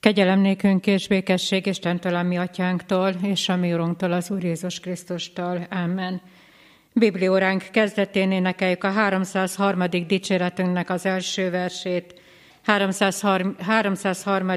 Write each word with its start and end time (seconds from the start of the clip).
Kegyelem 0.00 0.40
nékünk 0.40 0.86
és 0.86 1.08
békesség 1.08 1.66
Istentől, 1.66 2.14
a 2.14 2.22
mi 2.22 2.38
atyánktól, 2.38 3.14
és 3.22 3.48
a 3.48 3.56
mi 3.56 3.72
Urunktól, 3.72 4.12
az 4.12 4.30
Úr 4.30 4.44
Jézus 4.44 4.80
Krisztustól. 4.80 5.66
Amen. 5.70 6.20
Biblióránk 6.92 7.62
kezdetén 7.70 8.30
énekeljük 8.30 8.84
a 8.84 8.90
303. 8.90 9.84
dicséretünknek 10.06 10.90
az 10.90 11.06
első 11.06 11.50
versét. 11.50 12.20
303. 12.62 13.56
303. 13.58 14.50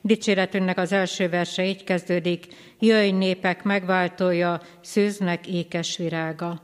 dicséretünknek 0.00 0.78
az 0.78 0.92
első 0.92 1.28
verse 1.28 1.64
így 1.64 1.84
kezdődik. 1.84 2.46
Jöjj 2.78 3.10
népek 3.10 3.62
megváltója, 3.62 4.60
szűznek 4.80 5.46
ékes 5.46 5.96
virága. 5.96 6.62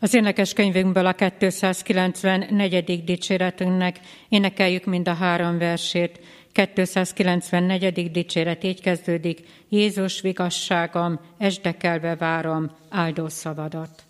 Az 0.00 0.14
énekes 0.14 0.52
könyvünkből 0.52 1.06
a 1.06 1.12
294. 1.12 3.04
dicséretünknek 3.04 4.00
énekeljük 4.28 4.84
mind 4.84 5.08
a 5.08 5.14
három 5.14 5.58
versét. 5.58 6.20
294. 6.52 8.10
dicséret 8.10 8.64
így 8.64 8.80
kezdődik. 8.80 9.42
Jézus 9.68 10.20
vigasságom, 10.20 11.20
esdekelve 11.38 12.16
várom 12.16 12.70
áldó 12.88 13.28
szavadat. 13.28 14.05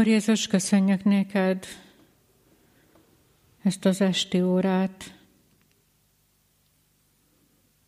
Úr 0.00 0.06
Jézus, 0.06 0.46
köszönjük 0.46 1.04
néked 1.04 1.66
ezt 3.62 3.84
az 3.84 4.00
esti 4.00 4.42
órát. 4.42 5.18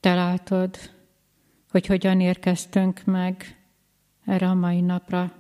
Te 0.00 0.14
látod, 0.14 0.76
hogy 1.70 1.86
hogyan 1.86 2.20
érkeztünk 2.20 3.04
meg 3.04 3.64
erre 4.24 4.48
a 4.48 4.54
mai 4.54 4.80
napra 4.80 5.32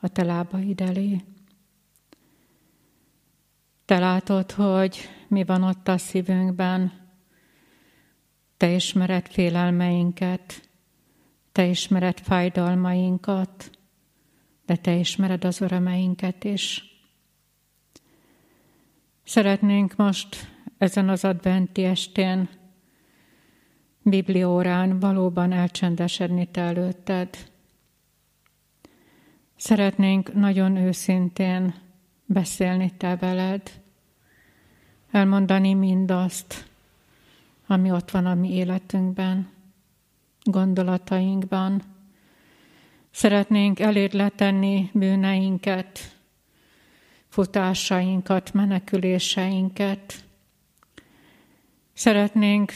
a 0.00 0.08
te 0.08 0.24
lábaid 0.24 0.80
elé. 0.80 1.24
Te 3.84 3.98
látod, 3.98 4.52
hogy 4.52 5.08
mi 5.28 5.44
van 5.44 5.62
ott 5.62 5.88
a 5.88 5.98
szívünkben. 5.98 6.92
Te 8.56 8.70
ismered 8.70 9.26
félelmeinket, 9.26 10.68
te 11.52 11.64
ismered 11.64 12.18
fájdalmainkat, 12.18 13.75
de 14.66 14.76
Te 14.76 14.94
ismered 14.94 15.44
az 15.44 15.60
örömeinket 15.60 16.44
is. 16.44 16.84
Szeretnénk 19.24 19.96
most 19.96 20.36
ezen 20.78 21.08
az 21.08 21.24
adventi 21.24 21.84
estén 21.84 22.48
bibliórán 24.02 24.98
valóban 24.98 25.52
elcsendesedni 25.52 26.48
Te 26.50 26.60
előtted. 26.60 27.28
Szeretnénk 29.56 30.34
nagyon 30.34 30.76
őszintén 30.76 31.74
beszélni 32.24 32.92
Te 32.96 33.16
veled, 33.16 33.82
elmondani 35.10 35.74
mindazt, 35.74 36.68
ami 37.66 37.90
ott 37.90 38.10
van 38.10 38.26
a 38.26 38.34
mi 38.34 38.52
életünkben, 38.52 39.48
gondolatainkban. 40.42 41.82
Szeretnénk 43.16 43.80
eléd 43.80 44.12
letenni 44.12 44.90
bűneinket, 44.92 46.16
futásainkat, 47.28 48.52
meneküléseinket. 48.52 50.24
Szeretnénk 51.92 52.72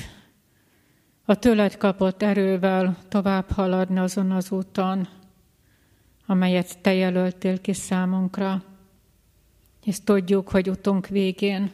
a 1.25 1.35
tőled 1.35 1.77
kapott 1.77 2.23
erővel 2.23 2.97
tovább 3.09 3.51
haladni 3.51 3.99
azon 3.99 4.31
az 4.31 4.51
úton, 4.51 5.09
amelyet 6.27 6.79
te 6.79 6.95
jelöltél 6.95 7.61
ki 7.61 7.73
számunkra. 7.73 8.65
És 9.85 10.01
tudjuk, 10.05 10.49
hogy 10.49 10.71
utunk 10.71 11.07
végén, 11.07 11.71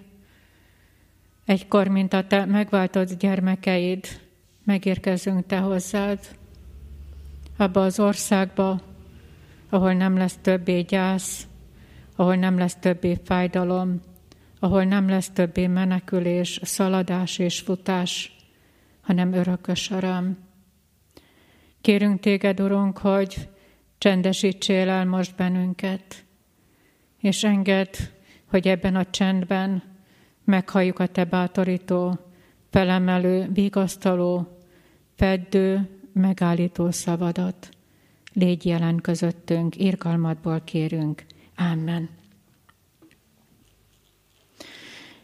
egykor, 1.44 1.88
mint 1.88 2.12
a 2.12 2.26
te 2.26 2.44
megváltott 2.44 3.18
gyermekeid, 3.18 4.06
megérkezünk 4.64 5.46
te 5.46 5.58
hozzád, 5.58 6.18
abba 7.56 7.84
az 7.84 8.00
országba, 8.00 8.80
ahol 9.68 9.92
nem 9.92 10.16
lesz 10.16 10.38
többé 10.42 10.80
gyász, 10.80 11.46
ahol 12.16 12.36
nem 12.36 12.58
lesz 12.58 12.76
többé 12.76 13.20
fájdalom, 13.24 14.00
ahol 14.58 14.84
nem 14.84 15.08
lesz 15.08 15.30
többé 15.30 15.66
menekülés, 15.66 16.60
szaladás 16.62 17.38
és 17.38 17.60
futás, 17.60 18.36
hanem 19.00 19.32
örökös 19.32 19.90
öröm. 19.90 20.38
Kérünk 21.80 22.20
téged, 22.20 22.60
Urunk, 22.60 22.98
hogy 22.98 23.48
csendesítsél 23.98 24.88
el 24.88 25.04
most 25.04 25.36
bennünket, 25.36 26.24
és 27.20 27.44
enged, 27.44 27.88
hogy 28.46 28.68
ebben 28.68 28.96
a 28.96 29.10
csendben 29.10 29.82
meghalljuk 30.44 30.98
a 30.98 31.06
te 31.06 31.24
bátorító, 31.24 32.18
felemelő, 32.70 33.48
vigasztaló, 33.52 34.58
feddő, 35.14 35.95
megállító 36.16 36.90
szavadat. 36.90 37.68
Légy 38.32 38.66
jelen 38.66 38.96
közöttünk, 38.96 39.76
irgalmadból 39.76 40.60
kérünk. 40.64 41.24
Amen. 41.56 42.08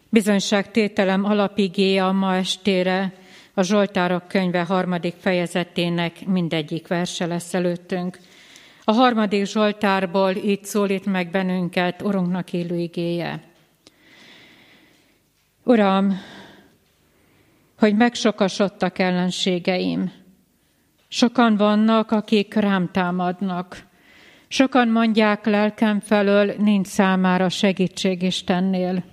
Bizonyságtételem 0.08 1.24
alapigéje 1.24 2.06
a 2.06 2.12
ma 2.12 2.34
estére 2.34 3.12
a 3.54 3.62
Zsoltárok 3.62 4.28
könyve 4.28 4.62
harmadik 4.62 5.14
fejezetének 5.18 6.26
mindegyik 6.26 6.88
verse 6.88 7.26
lesz 7.26 7.54
előttünk. 7.54 8.18
A 8.84 8.92
harmadik 8.92 9.46
Zsoltárból 9.46 10.30
így 10.30 10.64
szólít 10.64 11.06
meg 11.06 11.30
bennünket 11.30 12.02
Urunknak 12.02 12.52
élő 12.52 12.78
igéje. 12.78 13.42
Uram, 15.64 16.18
hogy 17.78 17.96
megsokasodtak 17.96 18.98
ellenségeim. 18.98 20.21
Sokan 21.14 21.56
vannak, 21.56 22.10
akik 22.10 22.54
rám 22.54 22.90
támadnak. 22.92 23.86
Sokan 24.48 24.88
mondják 24.88 25.46
lelkem 25.46 26.00
felől, 26.00 26.54
nincs 26.58 26.86
számára 26.86 27.48
segítség 27.48 28.22
Istennél. 28.22 29.04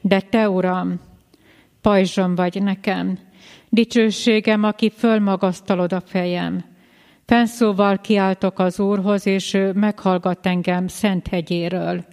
De 0.00 0.20
te, 0.20 0.48
Uram, 0.48 1.00
pajzsom 1.80 2.34
vagy 2.34 2.62
nekem, 2.62 3.18
dicsőségem, 3.68 4.64
aki 4.64 4.90
fölmagasztalod 4.90 5.92
a 5.92 6.00
fejem. 6.00 6.64
Fenszóval 7.26 7.98
kiáltok 7.98 8.58
az 8.58 8.80
Úrhoz, 8.80 9.26
és 9.26 9.54
ő 9.54 9.72
meghallgat 9.72 10.46
engem 10.46 10.86
szent 10.86 11.26
hegyéről. 11.26 12.04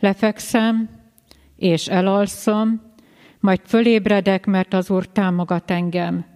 Lefekszem, 0.00 0.88
és 1.56 1.88
elalszom, 1.88 2.82
majd 3.40 3.60
fölébredek, 3.64 4.46
mert 4.46 4.74
az 4.74 4.90
Úr 4.90 5.06
támogat 5.06 5.70
engem. 5.70 6.35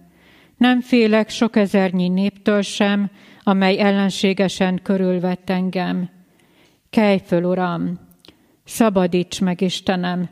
Nem 0.61 0.81
félek 0.81 1.29
sok 1.29 1.55
ezernyi 1.55 2.07
néptől 2.07 2.61
sem, 2.61 3.11
amely 3.43 3.79
ellenségesen 3.79 4.79
körülvett 4.83 5.49
engem. 5.49 6.09
Kelj 6.89 7.21
föl, 7.25 7.43
Uram! 7.43 7.99
Szabadíts 8.63 9.41
meg, 9.41 9.61
Istenem! 9.61 10.29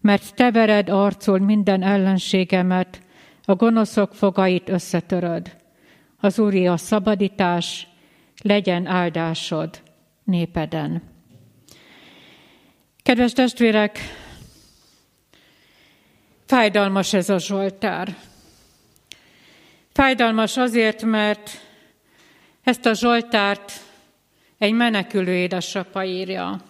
Mert 0.00 0.34
te 0.34 0.50
vered 0.50 0.88
arcul 0.88 1.38
minden 1.38 1.82
ellenségemet, 1.82 3.02
a 3.44 3.54
gonoszok 3.54 4.14
fogait 4.14 4.68
összetöröd. 4.68 5.56
Az 6.20 6.38
Úri 6.38 6.66
a 6.66 6.76
szabadítás, 6.76 7.88
legyen 8.42 8.86
áldásod 8.86 9.80
népeden. 10.24 11.02
Kedves 13.02 13.32
testvérek, 13.32 13.98
fájdalmas 16.46 17.12
ez 17.12 17.28
a 17.28 17.38
Zsoltár. 17.38 18.16
Fájdalmas 19.94 20.56
azért, 20.56 21.02
mert 21.02 21.50
ezt 22.62 22.86
a 22.86 22.94
Zsoltárt 22.94 23.72
egy 24.58 24.72
menekülő 24.72 25.34
édesapa 25.34 26.04
írja. 26.04 26.60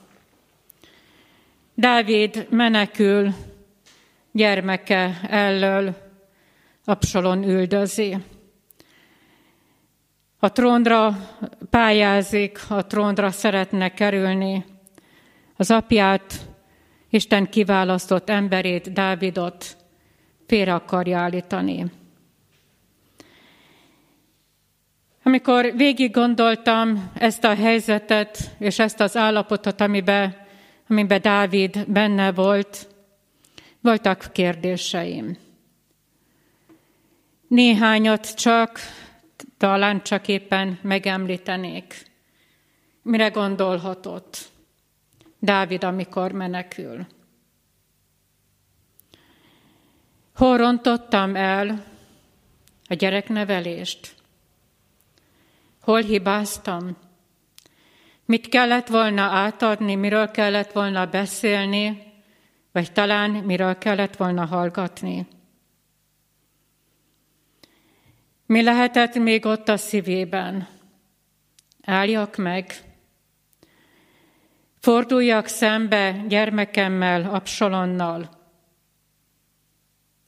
Dávid 1.75 2.47
menekül 2.51 3.35
gyermeke 4.33 5.21
elől, 5.29 5.97
Absalon 6.85 7.43
üldözi. 7.43 8.17
A 10.39 10.53
trónra 10.53 11.17
pályázik, 11.71 12.59
a 12.69 12.87
trónra 12.87 13.31
szeretne 13.31 13.89
kerülni. 13.89 14.65
Az 15.57 15.71
apját, 15.71 16.35
Isten 17.11 17.49
kiválasztott 17.49 18.31
emberét, 18.31 18.93
Dávidot 18.93 19.77
félre 20.47 20.75
akarja 20.75 21.19
állítani. 21.19 22.03
Amikor 25.27 25.73
végig 25.77 26.11
gondoltam 26.11 27.11
ezt 27.15 27.45
a 27.45 27.55
helyzetet 27.55 28.51
és 28.59 28.79
ezt 28.79 29.01
az 29.01 29.17
állapotot, 29.17 29.81
amiben, 29.81 30.37
amiben 30.89 31.21
Dávid 31.21 31.87
benne 31.89 32.33
volt, 32.33 32.89
voltak 33.81 34.29
kérdéseim. 34.33 35.37
Néhányat 37.49 38.35
csak, 38.35 38.79
talán 39.59 40.03
csak 40.03 40.29
éppen 40.29 40.79
megemlítenék. 40.83 42.07
Mire 43.03 43.29
gondolhatott 43.29 44.39
Dávid, 45.39 45.85
amikor 45.85 46.33
menekül? 46.33 47.07
Hol 50.35 50.57
rontottam 50.57 51.37
el 51.37 51.85
a 52.89 52.95
gyereknevelést? 52.95 54.23
Hol 55.85 56.01
hibáztam? 56.01 56.97
Mit 58.25 58.49
kellett 58.49 58.89
volna 58.89 59.23
átadni, 59.23 59.95
miről 59.95 60.31
kellett 60.31 60.73
volna 60.73 61.07
beszélni, 61.07 62.13
vagy 62.73 62.93
talán 62.93 63.31
miről 63.31 63.79
kellett 63.79 64.17
volna 64.17 64.45
hallgatni? 64.45 65.27
Mi 68.47 68.63
lehetett 68.63 69.15
még 69.15 69.47
ott 69.47 69.69
a 69.69 69.77
szívében? 69.77 70.69
Álljak 71.83 72.37
meg. 72.37 72.75
Forduljak 74.81 75.47
szembe 75.47 76.25
gyermekemmel, 76.29 77.35
Absalonnal. 77.35 78.31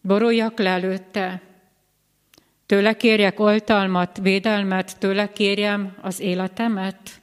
Boruljak 0.01 0.59
le 0.59 0.71
előtte. 0.71 1.46
Tőle 2.67 2.97
kérjek 2.97 3.41
oltalmat, 3.41 4.19
védelmet, 4.23 4.99
tőle 4.99 5.33
kérjem 5.33 5.97
az 6.01 6.21
életemet. 6.21 7.21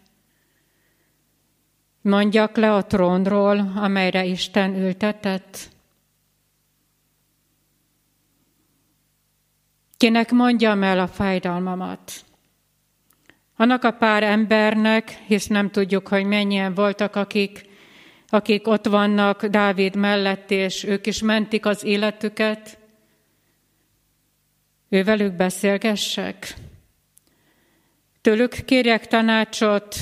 Mondjak 2.01 2.57
le 2.57 2.73
a 2.73 2.85
trónról, 2.85 3.71
amelyre 3.75 4.25
Isten 4.25 4.75
ültetett. 4.75 5.69
Kinek 9.97 10.31
mondjam 10.31 10.83
el 10.83 11.00
a 11.00 11.07
fájdalmamat? 11.07 12.12
Annak 13.55 13.83
a 13.83 13.91
pár 13.91 14.23
embernek, 14.23 15.09
hisz 15.27 15.47
nem 15.47 15.69
tudjuk, 15.69 16.07
hogy 16.07 16.25
mennyien 16.25 16.73
voltak, 16.73 17.15
akik, 17.15 17.65
akik 18.27 18.67
ott 18.67 18.85
vannak 18.85 19.45
Dávid 19.45 19.95
mellett, 19.95 20.51
és 20.51 20.83
ők 20.83 21.05
is 21.07 21.21
mentik 21.21 21.65
az 21.65 21.83
életüket, 21.83 22.77
ő 24.93 25.29
beszélgessek. 25.29 26.53
Tőlük 28.21 28.51
kérjek 28.51 29.07
tanácsot, 29.07 29.95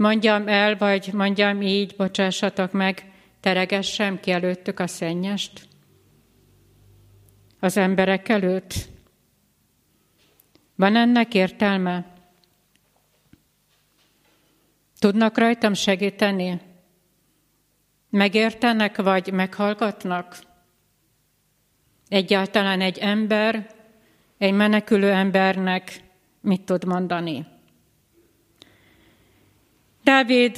Mondjam 0.00 0.48
el, 0.48 0.76
vagy 0.76 1.12
mondjam 1.12 1.62
így, 1.62 1.96
bocsássatok 1.96 2.72
meg, 2.72 3.12
teregessem 3.40 4.20
ki 4.20 4.30
előttük 4.30 4.80
a 4.80 4.86
szennyest? 4.86 5.68
Az 7.58 7.76
emberek 7.76 8.28
előtt? 8.28 8.74
Van 10.74 10.96
ennek 10.96 11.34
értelme? 11.34 12.06
Tudnak 14.98 15.38
rajtam 15.38 15.74
segíteni? 15.74 16.60
Megértenek, 18.10 18.96
vagy 18.96 19.32
meghallgatnak? 19.32 20.36
Egyáltalán 22.10 22.80
egy 22.80 22.98
ember, 22.98 23.66
egy 24.38 24.52
menekülő 24.52 25.10
embernek 25.10 26.00
mit 26.40 26.62
tud 26.62 26.84
mondani? 26.84 27.46
Dávid 30.02 30.56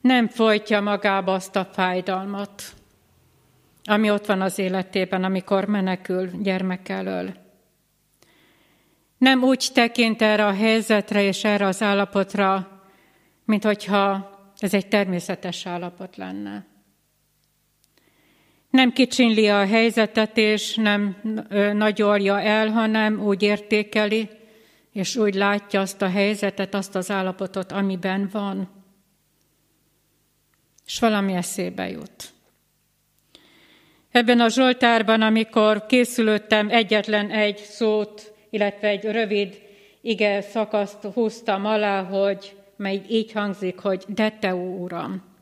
nem 0.00 0.28
folytja 0.28 0.80
magába 0.80 1.32
azt 1.32 1.56
a 1.56 1.64
fájdalmat, 1.64 2.62
ami 3.84 4.10
ott 4.10 4.26
van 4.26 4.40
az 4.40 4.58
életében, 4.58 5.24
amikor 5.24 5.64
menekül 5.64 6.30
gyermek 6.42 6.88
elől. 6.88 7.34
Nem 9.18 9.42
úgy 9.42 9.68
tekint 9.74 10.22
erre 10.22 10.46
a 10.46 10.52
helyzetre 10.52 11.22
és 11.22 11.44
erre 11.44 11.66
az 11.66 11.82
állapotra, 11.82 12.80
mint 13.44 13.64
hogyha 13.64 14.30
ez 14.58 14.74
egy 14.74 14.88
természetes 14.88 15.66
állapot 15.66 16.16
lenne. 16.16 16.75
Nem 18.76 18.92
kicsinli 18.92 19.48
a 19.48 19.66
helyzetet, 19.66 20.36
és 20.36 20.74
nem 20.74 21.16
nagyolja 21.72 22.40
el, 22.40 22.68
hanem 22.68 23.20
úgy 23.20 23.42
értékeli, 23.42 24.28
és 24.92 25.16
úgy 25.16 25.34
látja 25.34 25.80
azt 25.80 26.02
a 26.02 26.08
helyzetet, 26.08 26.74
azt 26.74 26.94
az 26.94 27.10
állapotot, 27.10 27.72
amiben 27.72 28.28
van. 28.32 28.68
És 30.86 30.98
valami 30.98 31.32
eszébe 31.32 31.88
jut. 31.88 32.32
Ebben 34.10 34.40
a 34.40 34.48
Zsoltárban, 34.48 35.22
amikor 35.22 35.86
készülöttem, 35.86 36.68
egyetlen 36.70 37.30
egy 37.30 37.56
szót, 37.56 38.34
illetve 38.50 38.88
egy 38.88 39.04
rövid 39.04 39.62
ige 40.00 40.40
szakaszt 40.40 41.04
húztam 41.14 41.66
alá, 41.66 42.02
hogy 42.02 42.56
mely 42.76 43.02
így 43.08 43.32
hangzik, 43.32 43.78
hogy 43.78 44.04
de 44.08 44.30
te, 44.30 44.54
Uram. 44.54 45.35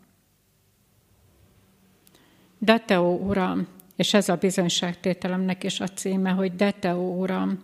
De 2.65 2.79
te, 2.79 3.01
Uram. 3.01 3.67
És 3.97 4.15
ez 4.15 4.29
a 4.29 4.37
bizonyságtételemnek 4.37 5.65
is 5.65 5.81
a 5.81 5.89
címe, 5.89 6.31
hogy 6.31 6.57
de 6.57 6.71
te, 6.71 6.95
Uram. 6.95 7.63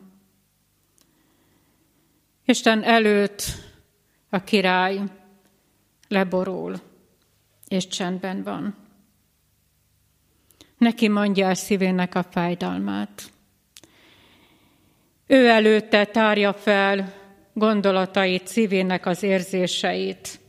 Isten 2.45 2.83
előtt 2.83 3.43
a 4.29 4.45
király 4.45 5.01
leborul, 6.09 6.81
és 7.69 7.87
csendben 7.87 8.43
van. 8.43 8.77
Neki 10.79 11.09
mondja 11.09 11.49
a 11.49 11.55
szívének 11.55 12.15
a 12.15 12.23
fájdalmát. 12.23 13.33
Ő 15.27 15.49
előtte 15.49 16.05
tárja 16.05 16.53
fel 16.53 17.15
gondolatait, 17.53 18.47
szívének 18.47 19.07
az 19.07 19.23
érzéseit. 19.23 20.41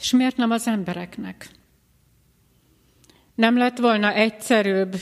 És 0.00 0.10
miért 0.10 0.36
nem 0.36 0.50
az 0.50 0.66
embereknek? 0.66 1.48
Nem 3.34 3.56
lett 3.56 3.78
volna 3.78 4.12
egyszerűbb 4.12 4.96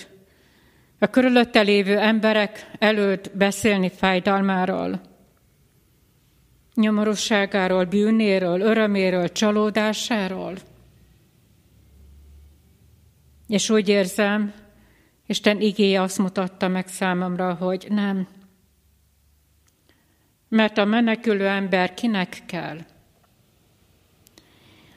a 0.98 1.06
körülötte 1.06 1.60
lévő 1.60 1.98
emberek 1.98 2.70
előtt 2.78 3.30
beszélni 3.36 3.90
fájdalmáról, 3.90 5.00
nyomorúságáról, 6.74 7.84
bűnéről, 7.84 8.60
öröméről, 8.60 9.32
csalódásáról. 9.32 10.54
És 13.48 13.70
úgy 13.70 13.88
érzem, 13.88 14.52
Isten 15.26 15.60
igéje 15.60 16.00
azt 16.00 16.18
mutatta 16.18 16.68
meg 16.68 16.88
számomra, 16.88 17.54
hogy 17.54 17.86
nem. 17.88 18.28
Mert 20.48 20.78
a 20.78 20.84
menekülő 20.84 21.46
ember 21.46 21.94
kinek 21.94 22.42
kell? 22.46 22.78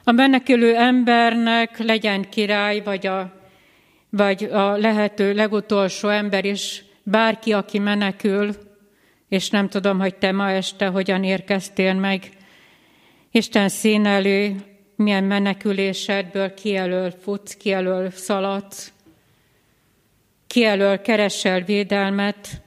A 0.08 0.12
menekülő 0.12 0.76
embernek 0.76 1.78
legyen 1.78 2.30
király, 2.30 2.80
vagy 2.80 3.08
a 3.08 3.44
vagy 4.10 4.44
a 4.44 4.78
lehető 4.78 5.34
legutolsó 5.34 6.10
ember 6.10 6.46
is, 6.46 6.84
bárki, 7.04 7.54
aki 7.54 7.80
menekül, 7.80 8.56
és 9.30 9.50
nem 9.50 9.70
tudom, 9.70 10.00
hogy 10.00 10.16
te 10.16 10.32
ma 10.32 10.50
este 10.50 10.88
hogyan 10.88 11.24
érkeztél 11.24 11.94
meg, 11.94 12.30
Isten 13.32 13.70
színelő, 13.70 14.56
milyen 14.96 15.24
menekülésedből 15.24 16.54
kielől 16.54 17.12
futsz, 17.12 17.56
kielől 17.56 18.10
szaladsz, 18.10 18.94
kielől 20.48 21.02
keresel 21.02 21.62
védelmet, 21.62 22.62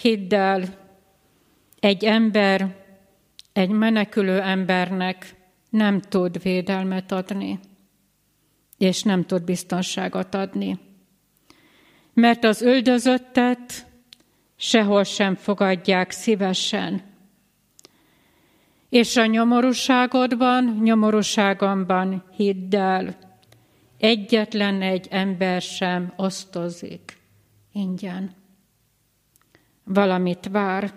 hidd 0.00 0.34
el, 0.34 0.62
egy 1.80 2.04
ember, 2.04 2.74
egy 3.52 3.68
menekülő 3.68 4.40
embernek 4.40 5.35
nem 5.76 6.00
tud 6.00 6.42
védelmet 6.42 7.12
adni 7.12 7.60
és 8.78 9.02
nem 9.02 9.24
tud 9.24 9.44
biztonságot 9.44 10.34
adni. 10.34 10.78
Mert 12.12 12.44
az 12.44 12.62
öldözöttet 12.62 13.86
sehol 14.56 15.04
sem 15.04 15.34
fogadják 15.34 16.10
szívesen. 16.10 17.02
És 18.88 19.16
a 19.16 19.26
nyomorúságodban, 19.26 20.80
nyomorúságomban 20.82 22.24
hidd 22.36 22.76
el, 22.76 23.16
egyetlen 23.98 24.82
egy 24.82 25.06
ember 25.10 25.62
sem 25.62 26.12
osztozik 26.16 27.18
ingyen. 27.72 28.30
Valamit 29.84 30.48
vár, 30.50 30.92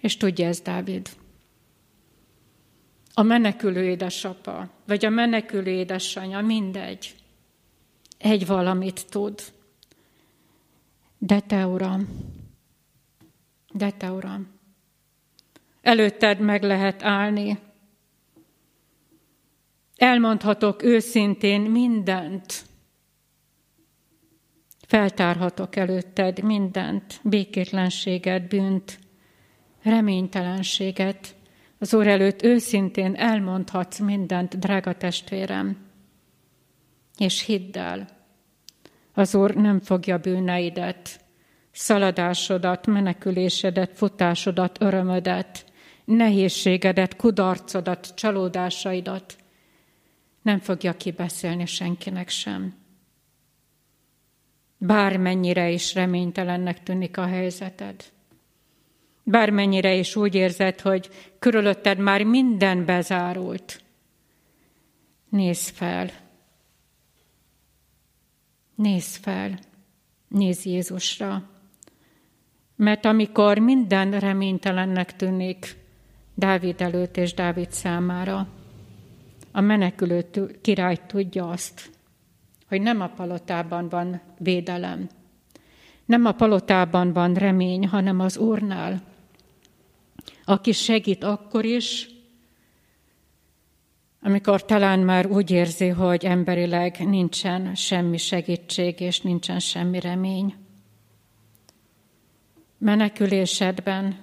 és 0.00 0.16
tudja 0.16 0.46
ez 0.46 0.60
Dávid 0.60 1.08
a 3.14 3.22
menekülő 3.22 3.84
édesapa, 3.84 4.70
vagy 4.86 5.04
a 5.04 5.10
menekülő 5.10 5.70
édesanyja, 5.70 6.40
mindegy. 6.40 7.14
Egy 8.18 8.46
valamit 8.46 9.06
tud. 9.10 9.42
De 11.18 11.40
te, 11.40 11.66
Uram, 11.66 12.08
de 13.72 13.90
te, 13.90 14.12
Uram, 14.12 14.48
előtted 15.82 16.40
meg 16.40 16.62
lehet 16.62 17.02
állni. 17.02 17.58
Elmondhatok 19.96 20.82
őszintén 20.82 21.60
mindent. 21.60 22.62
Feltárhatok 24.86 25.76
előtted 25.76 26.42
mindent, 26.42 27.20
békétlenséget, 27.22 28.48
bűnt, 28.48 28.98
reménytelenséget, 29.82 31.34
az 31.84 31.94
Úr 31.94 32.06
előtt 32.06 32.42
őszintén 32.42 33.14
elmondhatsz 33.14 33.98
mindent, 33.98 34.58
drága 34.58 34.96
testvérem. 34.96 35.76
És 37.18 37.44
hidd 37.44 37.78
el, 37.78 38.08
az 39.12 39.34
Úr 39.34 39.54
nem 39.54 39.80
fogja 39.80 40.18
bűneidet, 40.18 41.20
szaladásodat, 41.70 42.86
menekülésedet, 42.86 43.96
futásodat, 43.96 44.80
örömödet, 44.80 45.64
nehézségedet, 46.04 47.16
kudarcodat, 47.16 48.14
csalódásaidat 48.14 49.36
nem 50.42 50.58
fogja 50.58 50.96
kibeszélni 50.96 51.66
senkinek 51.66 52.28
sem. 52.28 52.74
Bármennyire 54.78 55.70
is 55.70 55.94
reménytelennek 55.94 56.82
tűnik 56.82 57.16
a 57.16 57.26
helyzeted. 57.26 58.13
Bármennyire 59.24 59.94
is 59.94 60.16
úgy 60.16 60.34
érzed, 60.34 60.80
hogy 60.80 61.10
körülötted 61.38 61.98
már 61.98 62.22
minden 62.22 62.84
bezárult. 62.84 63.82
Nézz 65.28 65.68
fel. 65.68 66.10
Nézz 68.74 69.16
fel. 69.16 69.58
Nézz 70.28 70.64
Jézusra. 70.64 71.42
Mert 72.76 73.04
amikor 73.04 73.58
minden 73.58 74.18
reménytelennek 74.18 75.16
tűnik, 75.16 75.76
Dávid 76.34 76.80
előtt 76.80 77.16
és 77.16 77.34
Dávid 77.34 77.70
számára, 77.70 78.48
a 79.52 79.60
menekülő 79.60 80.26
király 80.60 80.98
tudja 81.06 81.48
azt, 81.48 81.90
hogy 82.68 82.80
nem 82.80 83.00
a 83.00 83.08
palotában 83.08 83.88
van 83.88 84.20
védelem, 84.38 85.08
nem 86.04 86.24
a 86.24 86.32
palotában 86.32 87.12
van 87.12 87.34
remény, 87.34 87.88
hanem 87.88 88.20
az 88.20 88.38
Úrnál, 88.38 89.02
aki 90.44 90.72
segít 90.72 91.24
akkor 91.24 91.64
is, 91.64 92.08
amikor 94.22 94.64
talán 94.64 94.98
már 94.98 95.26
úgy 95.26 95.50
érzi, 95.50 95.88
hogy 95.88 96.24
emberileg 96.24 97.06
nincsen 97.06 97.74
semmi 97.74 98.16
segítség 98.16 99.00
és 99.00 99.20
nincsen 99.20 99.58
semmi 99.58 100.00
remény. 100.00 100.54
Menekülésedben, 102.78 104.18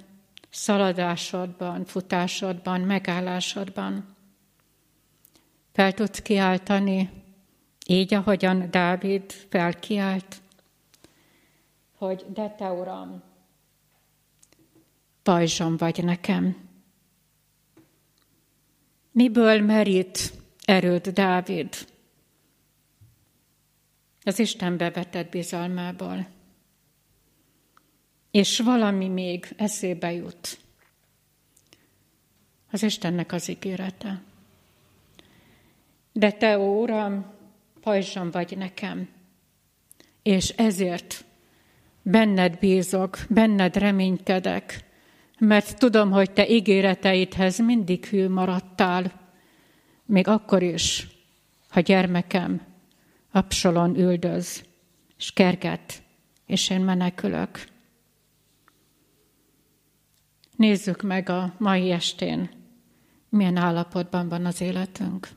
szaladásodban, 0.50 1.86
futásodban, 1.86 2.82
megállásodban. 2.82 4.16
Fel 5.72 5.94
tudsz 5.94 6.22
kiáltani, 6.22 7.10
így, 7.88 8.14
ahogyan 8.14 8.68
Dávid 8.72 9.32
felkiált, 9.32 10.42
hogy 11.98 12.26
de 12.34 12.50
te, 12.50 12.72
Uram, 12.72 13.24
pajzsom 15.24 15.78
vagy 15.78 16.04
nekem. 16.04 16.70
Miből 19.12 19.62
merít 19.62 20.34
erőt 20.66 21.14
Dávid? 21.14 21.76
Az 24.24 24.40
Istenbe 24.40 24.92
vetett 24.92 25.30
bizalmából. 25.30 26.28
És 28.32 28.60
valami 28.60 29.08
még 29.08 29.54
eszébe 29.58 30.12
jut. 30.12 30.60
Az 32.72 32.84
Istennek 32.84 33.32
az 33.32 33.50
ígérete. 33.50 34.22
De 36.14 36.32
te, 36.32 36.60
ó 36.60 36.82
Uram, 36.82 37.26
pajzsom 37.82 38.32
vagy 38.32 38.58
nekem, 38.58 39.10
és 40.24 40.50
ezért 40.50 41.26
benned 42.02 42.58
bízok, 42.60 43.18
benned 43.30 43.76
reménykedek, 43.76 44.91
mert 45.42 45.78
tudom, 45.78 46.12
hogy 46.12 46.32
te 46.32 46.48
ígéreteidhez 46.48 47.58
mindig 47.58 48.06
hű 48.06 48.28
maradtál, 48.28 49.12
még 50.06 50.28
akkor 50.28 50.64
is, 50.64 51.08
ha 51.70 51.80
gyermekem 51.80 52.62
Absalon 53.32 53.96
üldöz, 53.96 54.64
és 55.18 55.34
kerget, 55.34 56.04
és 56.46 56.70
én 56.70 56.82
menekülök. 56.82 57.64
Nézzük 60.56 61.02
meg 61.02 61.30
a 61.30 61.54
mai 61.58 61.92
estén, 61.92 62.50
milyen 63.30 63.58
állapotban 63.58 64.30
van 64.30 64.46
az 64.46 64.62
életünk. 64.62 65.30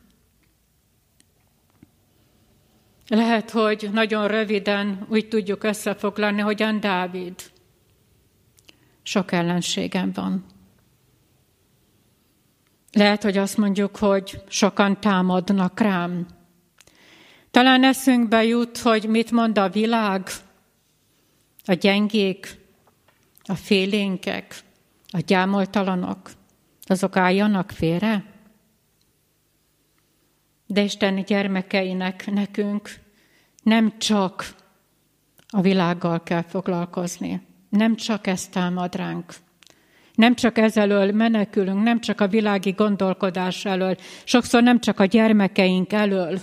Lehet, 3.08 3.50
hogy 3.50 3.88
nagyon 3.92 4.28
röviden 4.28 5.06
úgy 5.08 5.28
tudjuk 5.28 5.62
összefoglalni, 5.64 6.40
hogyan 6.40 6.80
Dávid. 6.80 7.52
Sok 9.06 9.32
ellenségem 9.32 10.12
van. 10.12 10.44
Lehet, 12.92 13.22
hogy 13.22 13.36
azt 13.36 13.56
mondjuk, 13.56 13.96
hogy 13.96 14.42
sokan 14.48 15.00
támadnak 15.00 15.80
rám. 15.80 16.26
Talán 17.50 17.84
eszünkbe 17.84 18.44
jut, 18.44 18.78
hogy 18.78 19.08
mit 19.08 19.30
mond 19.30 19.58
a 19.58 19.68
világ, 19.68 20.28
a 21.64 21.72
gyengék, 21.72 22.60
a 23.42 23.54
félénkek, 23.54 24.60
a 25.10 25.18
gyámoltalanok, 25.18 26.30
azok 26.82 27.16
álljanak 27.16 27.70
félre. 27.70 28.24
De 30.66 30.82
Isten 30.82 31.24
gyermekeinek, 31.24 32.30
nekünk 32.30 32.90
nem 33.62 33.98
csak 33.98 34.54
a 35.48 35.60
világgal 35.60 36.22
kell 36.22 36.42
foglalkozni, 36.42 37.42
nem 37.74 37.96
csak 37.96 38.26
ezt 38.26 38.50
támad 38.50 38.94
ránk, 38.94 39.34
nem 40.14 40.34
csak 40.34 40.58
ezelől 40.58 41.12
menekülünk, 41.12 41.82
nem 41.82 42.00
csak 42.00 42.20
a 42.20 42.28
világi 42.28 42.70
gondolkodás 42.70 43.64
elől, 43.64 43.96
sokszor 44.24 44.62
nem 44.62 44.80
csak 44.80 45.00
a 45.00 45.04
gyermekeink 45.04 45.92
elől, 45.92 46.38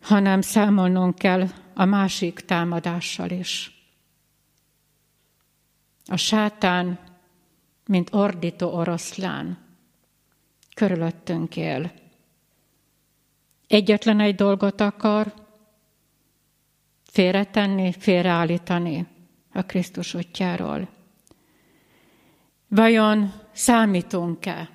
hanem 0.00 0.40
számolnunk 0.40 1.14
kell 1.14 1.46
a 1.74 1.84
másik 1.84 2.40
támadással 2.40 3.30
is. 3.30 3.82
A 6.06 6.16
sátán, 6.16 6.98
mint 7.86 8.14
ordító 8.14 8.72
oroszlán, 8.72 9.58
körülöttünk 10.74 11.56
él. 11.56 11.92
Egyetlen 13.66 14.20
egy 14.20 14.34
dolgot 14.34 14.80
akar, 14.80 15.41
félretenni, 17.12 17.92
félreállítani 17.98 19.06
a 19.52 19.62
Krisztus 19.62 20.14
útjáról. 20.14 20.88
Vajon 22.68 23.32
számítunk-e, 23.52 24.70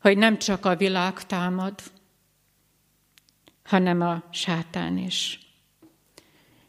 hogy 0.00 0.18
nem 0.18 0.38
csak 0.38 0.64
a 0.64 0.76
világ 0.76 1.26
támad, 1.26 1.74
hanem 3.64 4.00
a 4.00 4.22
sátán 4.30 4.98
is. 4.98 5.38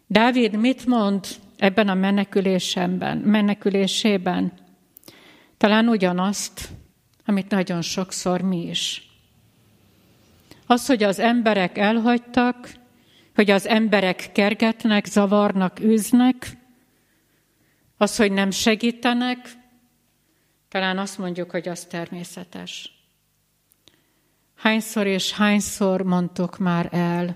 Dávid 0.08 0.56
mit 0.56 0.86
mond 0.86 1.26
ebben 1.58 1.90
a 1.90 1.94
menekülésemben, 1.94 3.18
menekülésében? 3.18 4.54
Talán 5.58 5.88
ugyanazt, 5.88 6.70
amit 7.26 7.50
nagyon 7.50 7.82
sokszor 7.82 8.42
mi 8.42 8.68
is. 8.68 9.10
Az, 10.66 10.86
hogy 10.86 11.04
az 11.04 11.20
emberek 11.20 11.78
elhagytak, 11.78 12.70
hogy 13.36 13.52
az 13.52 13.68
emberek 13.68 14.30
kergetnek, 14.32 15.06
zavarnak, 15.06 15.80
űznek, 15.80 16.58
az, 17.98 18.16
hogy 18.16 18.32
nem 18.32 18.52
segítenek, 18.52 19.38
talán 20.70 20.98
azt 20.98 21.18
mondjuk, 21.18 21.52
hogy 21.52 21.68
az 21.68 21.86
természetes. 21.86 22.92
Hányszor 24.56 25.08
és 25.08 25.32
hányszor 25.32 26.02
mondtuk 26.02 26.58
már 26.58 26.90
el 26.92 27.36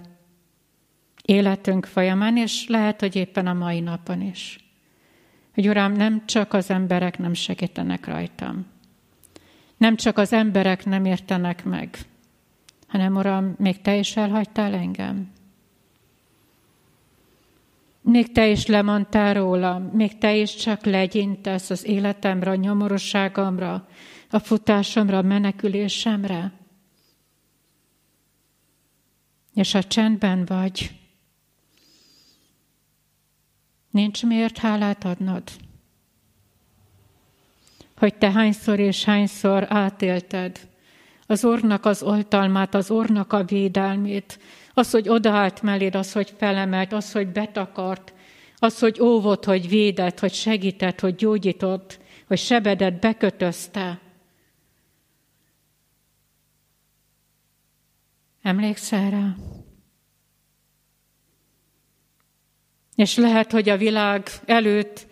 életünk 1.22 1.86
folyamán, 1.86 2.38
és 2.38 2.68
lehet, 2.68 3.00
hogy 3.00 3.16
éppen 3.16 3.48
a 3.48 3.54
mai 3.54 3.80
napon 3.80 4.22
is. 4.22 4.60
Hogy 5.54 5.68
Uram, 5.68 5.92
nem 5.92 6.26
csak 6.26 6.54
az 6.54 6.70
emberek 6.70 7.18
nem 7.18 7.34
segítenek 7.34 8.06
rajtam. 8.06 8.66
Nem 9.78 9.96
csak 9.96 10.18
az 10.18 10.34
emberek 10.34 10.86
nem 10.86 11.06
értenek 11.06 11.64
meg, 11.64 11.98
hanem 12.88 13.16
Uram, 13.16 13.56
még 13.58 13.82
Te 13.82 13.96
is 13.96 14.18
elhagytál 14.18 14.74
engem. 14.74 15.38
Még 18.10 18.32
Te 18.32 18.48
is 18.48 18.66
lemondtál 18.66 19.34
rólam, 19.34 19.84
még 19.84 20.18
Te 20.18 20.36
is 20.36 20.56
csak 20.56 20.86
legyintesz 20.86 21.70
az 21.70 21.86
életemre, 21.86 22.50
a 22.52 22.56
nyomorosságomra, 22.56 23.88
a 24.30 24.40
futásomra, 24.40 25.18
a 25.18 25.22
menekülésemre. 25.22 26.52
És 29.54 29.72
ha 29.72 29.84
csendben 29.84 30.46
vagy, 30.46 30.92
nincs 33.90 34.26
miért 34.26 34.58
hálát 34.58 35.04
adnod. 35.04 35.44
Hogy 37.98 38.16
te 38.16 38.32
hányszor 38.32 38.80
és 38.80 39.04
hányszor 39.04 39.66
átélted 39.70 40.68
az 41.30 41.44
Úrnak 41.44 41.86
az 41.86 42.04
oltalmát, 42.04 42.74
az 42.74 42.90
Úrnak 42.90 43.34
a 43.34 43.44
védelmét, 43.44 44.40
az, 44.74 44.92
hogy 44.92 45.10
odaállt 45.10 45.62
melléd, 45.62 45.96
az, 45.96 46.12
hogy 46.12 46.34
felemelt, 46.38 46.94
az, 46.94 47.12
hogy 47.12 47.28
betakart, 47.28 48.14
az, 48.56 48.80
hogy 48.80 49.02
óvott, 49.02 49.46
hogy 49.46 49.70
védett, 49.70 50.20
hogy 50.20 50.34
segített, 50.34 51.00
hogy 51.00 51.16
gyógyított, 51.16 52.00
hogy 52.28 52.38
sebedet 52.38 53.00
bekötözte. 53.00 54.00
Emlékszel 58.42 59.10
rá? 59.10 59.36
És 62.96 63.16
lehet, 63.16 63.52
hogy 63.52 63.70
a 63.70 63.78
világ 63.78 64.30
előtt 64.46 65.08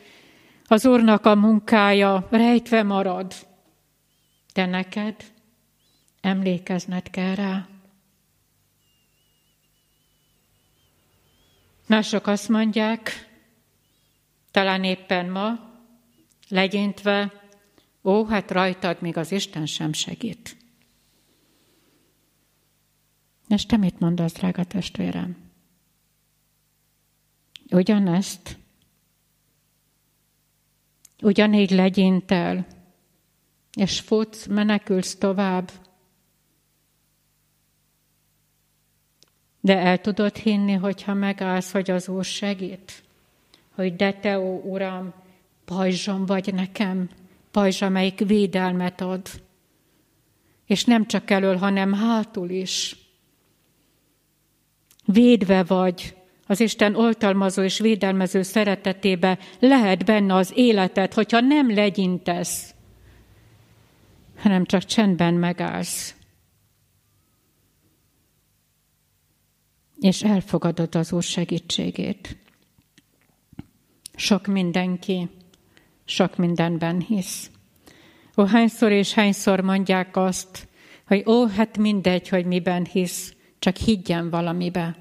az 0.65 0.86
Úrnak 0.86 1.25
a 1.25 1.36
munkája 1.36 2.27
rejtve 2.30 2.84
marad, 2.84 3.34
de 4.53 4.65
neked 4.65 5.36
emlékezned 6.28 7.10
kell 7.10 7.36
rá. 7.36 7.68
Mások 11.88 12.28
azt 12.28 12.50
mondják, 12.50 13.30
talán 14.52 14.84
éppen 14.84 15.30
ma, 15.30 15.74
legyintve, 16.48 17.34
ó, 18.04 18.26
hát 18.26 18.52
rajtad 18.52 19.02
még 19.02 19.18
az 19.18 19.32
Isten 19.32 19.66
sem 19.66 19.94
segít. 19.94 20.58
És 23.48 23.66
te 23.66 23.78
mit 23.78 24.00
mondasz, 24.00 24.34
drága 24.34 24.63
testvérem? 24.63 25.38
Ugyanezt? 27.70 28.58
Ugyanígy 31.22 31.72
legyintel, 31.72 32.68
és 33.74 34.00
futsz, 34.00 34.46
menekülsz 34.46 35.16
tovább, 35.16 35.72
De 39.67 39.77
el 39.77 39.97
tudod 40.01 40.36
hinni, 40.36 40.73
hogyha 40.73 41.13
megállsz, 41.13 41.71
hogy 41.71 41.91
az 41.91 42.08
Úr 42.10 42.25
segít? 42.25 43.03
Hogy 43.75 43.95
de 43.95 44.13
te, 44.13 44.39
ó 44.39 44.62
Uram, 44.63 45.13
pajzsom 45.65 46.25
vagy 46.25 46.53
nekem, 46.53 47.10
pajzs, 47.51 47.82
amelyik 47.82 48.19
védelmet 48.19 49.01
ad. 49.01 49.27
És 50.65 50.84
nem 50.84 51.06
csak 51.06 51.32
elől, 51.32 51.56
hanem 51.56 51.93
hátul 51.93 52.49
is. 52.49 52.95
Védve 55.06 55.63
vagy 55.63 56.15
az 56.45 56.60
Isten 56.60 56.95
oltalmazó 56.95 57.62
és 57.62 57.80
védelmező 57.80 58.41
szeretetébe 58.41 59.38
lehet 59.60 60.06
benne 60.06 60.34
az 60.34 60.51
életed, 60.56 61.13
hogyha 61.13 61.39
nem 61.39 61.73
legyintesz, 61.73 62.73
hanem 64.38 64.65
csak 64.65 64.84
csendben 64.84 65.34
megállsz. 65.34 66.16
És 70.00 70.24
elfogadod 70.24 70.96
az 70.96 71.12
Úr 71.12 71.24
segítségét. 71.24 72.38
Sok 74.16 74.46
mindenki, 74.46 75.30
sok 76.06 76.36
mindenben 76.36 77.00
hisz. 77.00 77.52
Ó, 78.38 78.44
hányszor 78.44 78.92
és 78.92 79.14
hányszor 79.14 79.60
mondják 79.60 80.16
azt, 80.18 80.68
hogy 81.08 81.24
ó, 81.28 81.48
hát 81.48 81.78
mindegy, 81.78 82.30
hogy 82.30 82.46
miben 82.46 82.86
hisz, 82.86 83.36
csak 83.60 83.76
higgyen 83.76 84.30
valamibe. 84.30 84.96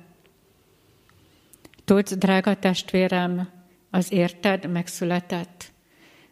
Tudsz, 1.84 2.16
drága 2.16 2.54
testvérem, 2.54 3.48
az 3.90 4.12
érted 4.12 4.70
megszületett. 4.70 5.72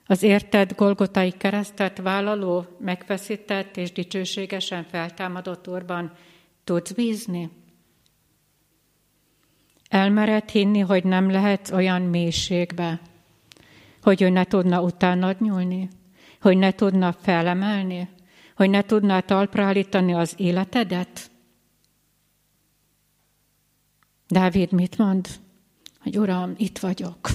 Az 0.07 0.22
érted 0.22 0.72
Golgotai 0.74 1.31
keresztet 1.31 1.98
vállaló, 1.98 2.66
megfeszített 2.79 3.77
és 3.77 3.92
dicsőségesen 3.92 4.85
feltámadott 4.85 5.68
Úrban 5.68 6.12
tudsz 6.64 6.92
bízni? 6.92 7.50
Elmered 9.88 10.48
hinni, 10.48 10.80
hogy 10.80 11.04
nem 11.04 11.30
lehet 11.30 11.70
olyan 11.70 12.02
mélységbe, 12.02 13.00
hogy 14.02 14.22
ő 14.22 14.28
ne 14.28 14.44
tudna 14.44 14.82
utánad 14.82 15.40
nyúlni, 15.40 15.88
hogy 16.40 16.56
ne 16.56 16.72
tudna 16.72 17.12
felemelni, 17.12 18.08
hogy 18.56 18.70
ne 18.70 18.82
tudná 18.82 19.20
talpra 19.20 19.64
állítani 19.64 20.14
az 20.14 20.34
életedet? 20.36 21.30
Dávid 24.28 24.72
mit 24.72 24.98
mond? 24.98 25.28
Hogy 25.98 26.18
Uram, 26.18 26.54
itt 26.56 26.78
vagyok. 26.78 27.28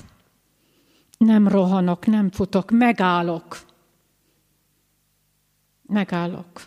Nem 1.18 1.48
rohanok, 1.48 2.06
nem 2.06 2.32
futok, 2.32 2.72
megállok. 2.72 3.60
Megállok. 5.82 6.66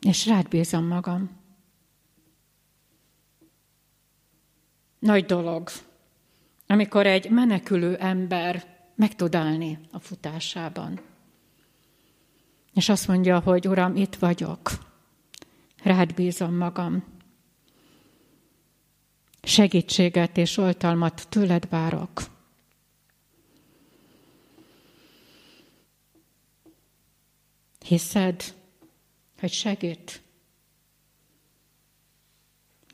És 0.00 0.26
rád 0.26 0.48
bízom 0.48 0.86
magam. 0.86 1.30
Nagy 4.98 5.24
dolog, 5.24 5.70
amikor 6.66 7.06
egy 7.06 7.30
menekülő 7.30 7.96
ember 7.96 8.76
meg 8.94 9.14
tud 9.14 9.34
állni 9.34 9.78
a 9.92 9.98
futásában. 9.98 11.00
És 12.74 12.88
azt 12.88 13.08
mondja, 13.08 13.38
hogy 13.38 13.68
Uram, 13.68 13.96
itt 13.96 14.14
vagyok, 14.14 14.70
rád 15.82 16.14
bízom 16.14 16.54
magam. 16.54 17.04
Segítséget 19.42 20.36
és 20.36 20.56
oltalmat 20.56 21.26
tőled 21.28 21.68
várok. 21.68 22.22
Hiszed, 27.86 28.54
hogy 29.38 29.52
segít? 29.52 30.22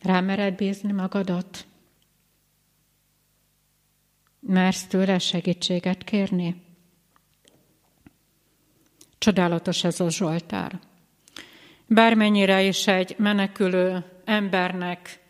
Rámered 0.03 0.55
bízni 0.55 0.93
magadat? 0.93 1.67
Mersz 4.47 4.87
tőle 4.87 5.19
segítséget 5.19 6.05
kérni? 6.05 6.63
Csodálatos 9.19 9.85
ez 9.85 10.01
a 10.01 10.11
Zsoltár. 10.11 10.79
Bármennyire 11.87 12.63
is 12.63 12.87
egy 12.87 13.15
menekülő 13.19 14.05
embernek 14.25 15.21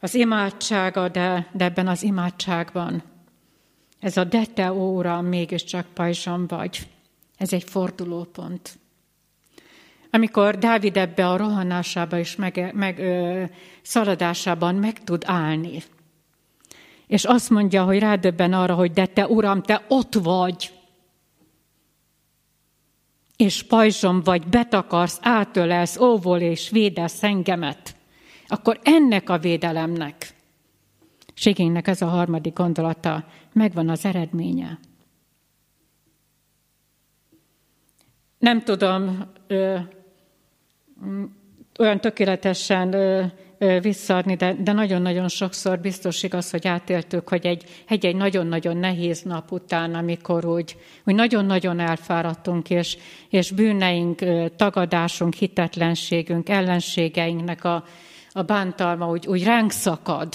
az 0.00 0.14
imádsága, 0.14 1.08
de, 1.08 1.50
de 1.52 1.64
ebben 1.64 1.88
az 1.88 2.02
imádságban 2.02 3.02
ez 3.98 4.16
a 4.16 4.24
de 4.24 4.44
te 4.44 4.72
óra 4.72 5.20
mégiscsak 5.20 5.86
pajzsam 5.94 6.46
vagy. 6.46 6.88
Ez 7.36 7.52
egy 7.52 7.64
fordulópont. 7.64 8.78
Amikor 10.10 10.58
Dávid 10.58 10.96
ebbe 10.96 11.28
a 11.28 11.36
rohanásába 11.36 12.18
és 12.18 12.36
meg, 12.36 12.70
meg 12.74 12.98
ö, 12.98 13.44
szaladásában 13.82 14.74
meg 14.74 15.04
tud 15.04 15.22
állni, 15.26 15.82
és 17.06 17.24
azt 17.24 17.50
mondja, 17.50 17.84
hogy 17.84 17.98
rádöbben 17.98 18.52
arra, 18.52 18.74
hogy 18.74 18.92
de 18.92 19.06
te, 19.06 19.26
Uram, 19.26 19.62
te 19.62 19.84
ott 19.88 20.14
vagy, 20.14 20.72
és 23.36 23.62
pajzsom 23.62 24.22
vagy, 24.22 24.46
betakarsz, 24.46 25.18
átölelsz, 25.22 25.98
óvol 25.98 26.40
és 26.40 26.70
védesz 26.70 27.22
engemet, 27.22 27.96
akkor 28.46 28.80
ennek 28.82 29.30
a 29.30 29.38
védelemnek, 29.38 30.34
Ségénynek 31.38 31.88
ez 31.88 32.02
a 32.02 32.06
harmadik 32.06 32.52
gondolata, 32.52 33.24
megvan 33.52 33.88
az 33.88 34.04
eredménye. 34.04 34.78
Nem 38.38 38.62
tudom 38.62 39.32
ö, 39.46 39.78
olyan 41.78 42.00
tökéletesen 42.00 42.92
ö, 42.92 43.24
visszaadni, 43.58 44.34
de, 44.34 44.54
de 44.58 44.72
nagyon-nagyon 44.72 45.28
sokszor 45.28 45.78
biztos 45.78 46.22
igaz, 46.22 46.50
hogy 46.50 46.66
átéltük, 46.66 47.28
hogy 47.28 47.46
egy, 47.46 47.64
egy, 47.88 48.06
egy 48.06 48.16
nagyon-nagyon 48.16 48.76
nehéz 48.76 49.22
nap 49.22 49.52
után, 49.52 49.94
amikor 49.94 50.44
úgy, 50.44 50.76
úgy 51.04 51.14
nagyon-nagyon 51.14 51.78
elfáradtunk, 51.78 52.70
és, 52.70 52.96
és 53.28 53.50
bűneink, 53.50 54.20
tagadásunk, 54.56 55.34
hitetlenségünk, 55.34 56.48
ellenségeinknek 56.48 57.64
a, 57.64 57.84
a 58.32 58.42
bántalma 58.42 59.10
úgy, 59.10 59.26
úgy 59.26 59.44
ránk 59.44 59.70
szakad, 59.70 60.34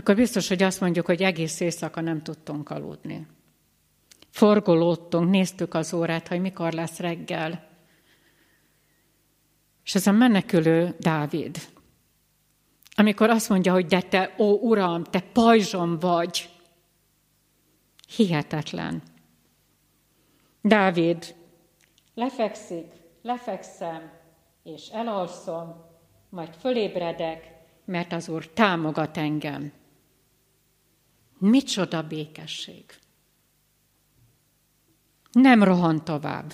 akkor 0.00 0.14
biztos, 0.14 0.48
hogy 0.48 0.62
azt 0.62 0.80
mondjuk, 0.80 1.06
hogy 1.06 1.22
egész 1.22 1.60
éjszaka 1.60 2.00
nem 2.00 2.22
tudtunk 2.22 2.70
aludni. 2.70 3.26
Forgolódtunk, 4.30 5.30
néztük 5.30 5.74
az 5.74 5.94
órát, 5.94 6.28
hogy 6.28 6.40
mikor 6.40 6.72
lesz 6.72 6.98
reggel. 6.98 7.69
És 9.90 9.96
ez 9.96 10.06
a 10.06 10.12
menekülő 10.12 10.94
Dávid, 10.98 11.58
amikor 12.94 13.30
azt 13.30 13.48
mondja, 13.48 13.72
hogy 13.72 13.86
de 13.86 14.00
te, 14.00 14.34
ó 14.38 14.58
Uram, 14.58 15.04
te 15.04 15.20
pajzsom 15.20 15.98
vagy, 15.98 16.50
hihetetlen. 18.16 19.02
Dávid, 20.62 21.34
lefekszik, 22.14 22.92
lefekszem, 23.22 24.12
és 24.62 24.88
elalszom, 24.88 25.84
majd 26.28 26.54
fölébredek, 26.54 27.52
mert 27.84 28.12
az 28.12 28.28
Úr 28.28 28.48
támogat 28.48 29.16
engem. 29.16 29.72
Micsoda 31.38 32.02
békesség! 32.02 32.84
Nem 35.32 35.62
rohan 35.62 36.04
tovább. 36.04 36.52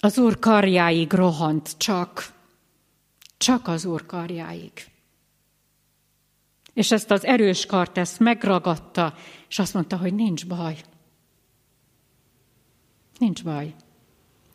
Az 0.00 0.18
Úr 0.18 0.38
karjáig 0.38 1.12
rohant 1.12 1.74
csak, 1.76 2.32
csak 3.36 3.68
az 3.68 3.84
Úr 3.84 4.06
karjáig. 4.06 4.72
És 6.72 6.92
ezt 6.92 7.10
az 7.10 7.24
erős 7.24 7.66
kart 7.66 7.98
ezt 7.98 8.18
megragadta, 8.18 9.14
és 9.48 9.58
azt 9.58 9.74
mondta, 9.74 9.96
hogy 9.96 10.14
nincs 10.14 10.46
baj. 10.46 10.80
Nincs 13.18 13.44
baj. 13.44 13.74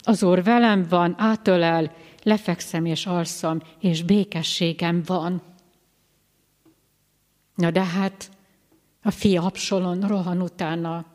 Az 0.04 0.24
Úr 0.24 0.44
velem 0.44 0.88
van, 0.90 1.16
átölel, 1.18 1.96
lefekszem 2.24 2.86
és 2.86 3.06
alszom, 3.06 3.62
és 3.80 4.04
békességem 4.04 5.04
van. 5.06 5.42
Na 7.56 7.72
de 7.72 7.84
hát 7.84 8.30
a 9.02 9.12
fia 9.12 9.44
Absalon 9.44 10.00
rohan 10.00 10.42
utána 10.42 11.06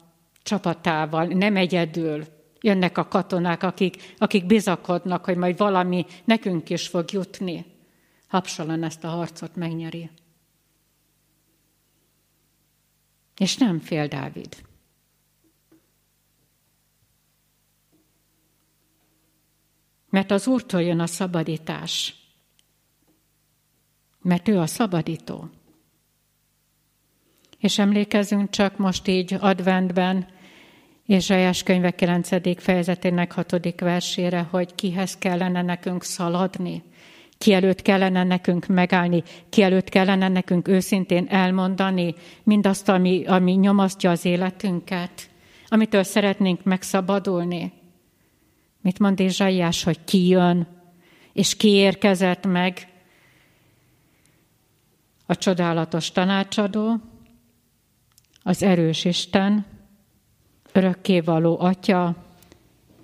csapatával, 0.43 1.27
nem 1.27 1.57
egyedül, 1.57 2.36
Jönnek 2.67 2.99
a 2.99 3.09
katonák, 3.09 3.63
akik, 3.63 4.15
akik 4.19 4.47
bizakodnak, 4.47 5.25
hogy 5.25 5.37
majd 5.37 5.57
valami 5.57 6.07
nekünk 6.25 6.71
is 6.71 6.89
fog 6.89 7.13
jutni. 7.13 7.65
Hapsalan 8.27 8.83
ezt 8.83 9.05
a 9.05 9.09
harcot 9.09 9.57
megnyeri. 9.57 10.11
És 13.39 13.57
nem 13.57 13.81
fél 13.81 14.07
Dávid. 14.07 14.65
Mert 20.09 20.31
az 20.31 20.47
Úrtól 20.47 20.83
jön 20.83 21.01
a 21.01 21.07
szabadítás. 21.07 22.15
Mert 24.23 24.49
ő 24.49 24.59
a 24.59 24.67
szabadító. 24.67 25.51
És 27.59 27.79
emlékezünk 27.79 28.51
csak 28.51 28.77
most 28.77 29.07
így 29.07 29.35
adventben 29.35 30.35
Ézsaiás 31.07 31.63
könyve 31.63 31.91
9. 31.91 32.61
fejezetének 32.63 33.33
6. 33.33 33.81
versére, 33.81 34.41
hogy 34.51 34.75
kihez 34.75 35.19
kellene 35.19 35.63
nekünk 35.63 36.05
szaladni, 36.05 36.83
ki 37.39 37.53
előtt 37.53 37.83
kellene 37.83 38.25
nekünk 38.25 38.67
megállni, 38.67 39.23
ki 39.49 39.63
előtt 39.63 39.89
kellene 39.89 40.29
nekünk 40.29 40.69
őszintén 40.69 41.27
elmondani 41.29 42.15
mindazt, 42.43 42.89
ami, 42.89 43.25
ami 43.27 43.53
nyomasztja 43.53 44.11
az 44.11 44.25
életünket, 44.25 45.31
amitől 45.69 46.03
szeretnénk 46.03 46.65
megszabadulni. 46.65 47.73
Mit 48.81 48.99
mond 48.99 49.21
Ézsaiás, 49.21 49.83
hogy 49.83 50.05
ki 50.05 50.29
jön? 50.29 50.77
és 51.37 51.57
kiérkezett 51.57 52.47
meg 52.47 52.89
a 55.27 55.37
csodálatos 55.37 56.11
tanácsadó, 56.11 57.01
az 58.43 58.63
erős 58.63 59.05
Isten, 59.05 59.67
örökkévaló 60.77 61.61
Atya, 61.61 62.17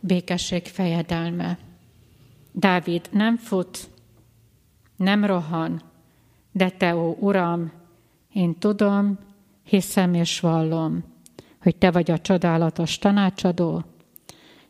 békesség 0.00 0.66
fejedelme. 0.66 1.58
Dávid 2.52 3.08
nem 3.10 3.36
fut, 3.36 3.78
nem 4.96 5.24
rohan, 5.24 5.82
de 6.52 6.70
te, 6.70 6.96
ó 6.96 7.16
Uram, 7.20 7.72
én 8.32 8.58
tudom, 8.58 9.18
hiszem 9.64 10.14
és 10.14 10.40
vallom, 10.40 11.04
hogy 11.60 11.76
te 11.76 11.90
vagy 11.90 12.10
a 12.10 12.18
csodálatos 12.18 12.98
tanácsadó, 12.98 13.84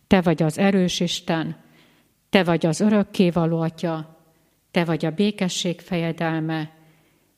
te 0.07 0.21
vagy 0.21 0.43
az 0.43 0.59
erős 0.59 1.01
Isten, 1.01 1.57
te 2.31 2.45
vagy 2.45 2.67
az 2.67 2.81
örökkévaló 2.81 3.61
Atya, 3.61 4.17
te 4.71 4.85
vagy 4.85 5.05
a 5.05 5.11
békesség 5.11 5.81
fejedelme. 5.81 6.71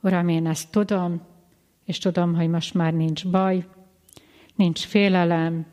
Uram, 0.00 0.28
én 0.28 0.46
ezt 0.46 0.70
tudom, 0.70 1.22
és 1.84 1.98
tudom, 1.98 2.34
hogy 2.34 2.48
most 2.48 2.74
már 2.74 2.92
nincs 2.92 3.26
baj, 3.26 3.66
nincs 4.54 4.80
félelem, 4.80 5.66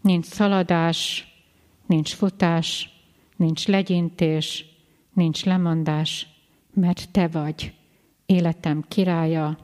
nincs 0.00 0.24
szaladás, 0.24 1.28
nincs 1.86 2.14
futás, 2.14 2.90
nincs 3.36 3.66
legyintés, 3.66 4.64
nincs 5.12 5.44
lemondás, 5.44 6.26
mert 6.74 7.10
te 7.10 7.28
vagy 7.28 7.74
életem 8.26 8.84
királya, 8.88 9.58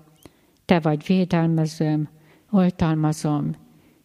te 0.64 0.80
vagy 0.80 1.06
védelmezőm, 1.06 2.08
oltalmazom, 2.50 3.54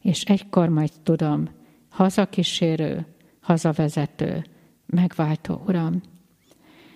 és 0.01 0.23
egykor 0.23 0.69
majd 0.69 0.91
tudom, 1.03 1.49
hazakísérő, 1.89 3.05
hazavezető, 3.39 4.45
megváltó 4.85 5.63
Uram. 5.67 6.01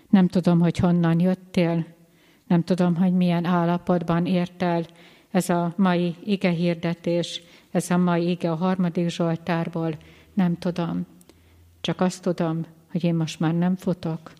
Nem 0.09 0.27
tudom, 0.27 0.59
hogy 0.59 0.77
honnan 0.77 1.19
jöttél, 1.19 1.85
nem 2.47 2.63
tudom, 2.63 2.95
hogy 2.95 3.13
milyen 3.13 3.45
állapotban 3.45 4.25
ért 4.25 4.61
el 4.61 4.85
ez 5.35 5.49
a 5.49 5.73
mai 5.77 6.15
ige 6.23 6.49
hirdetés, 6.49 7.41
ez 7.71 7.89
a 7.89 7.97
mai 7.97 8.29
ige 8.29 8.51
a 8.51 8.55
harmadik 8.55 9.09
Zsoltárból, 9.09 9.97
nem 10.33 10.57
tudom. 10.57 11.05
Csak 11.81 12.01
azt 12.01 12.21
tudom, 12.21 12.65
hogy 12.91 13.03
én 13.03 13.15
most 13.15 13.39
már 13.39 13.53
nem 13.53 13.75
futok, 13.75 14.31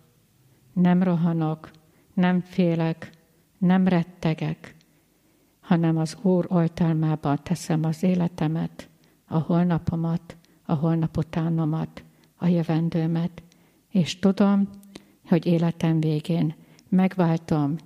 nem 0.72 1.02
rohanok, 1.02 1.70
nem 2.14 2.40
félek, 2.40 3.10
nem 3.58 3.88
rettegek, 3.88 4.74
hanem 5.60 5.96
az 5.96 6.16
Úr 6.22 6.46
oltalmába 6.48 7.36
teszem 7.36 7.84
az 7.84 8.02
életemet, 8.02 8.88
a 9.26 9.38
holnapomat, 9.38 10.36
a 10.64 10.74
holnap 10.74 11.16
utánomat, 11.16 12.02
a 12.36 12.46
jövendőmet, 12.46 13.42
és 13.90 14.18
tudom, 14.18 14.68
hogy 15.26 15.46
életem 15.46 16.00
végén 16.00 16.54
megváltom, 16.88 17.76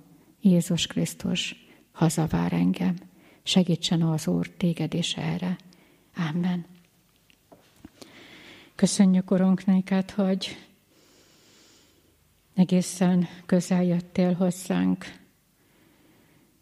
Jézus 0.41 0.87
Krisztus 0.87 1.60
hazavár 2.01 2.53
engem. 2.53 2.95
Segítsen 3.43 4.01
az 4.01 4.27
Úr 4.27 4.49
téged 4.49 4.93
is 4.93 5.15
erre. 5.15 5.57
Amen. 6.15 6.65
Köszönjük, 8.75 9.31
Urunk, 9.31 9.65
neked, 9.65 10.11
hogy 10.11 10.57
egészen 12.53 13.27
közel 13.45 13.83
jöttél 13.83 14.33
hozzánk. 14.33 15.05